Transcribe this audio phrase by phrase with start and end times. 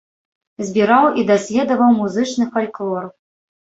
[0.69, 3.03] Збіраў і даследаваў музычны фальклор.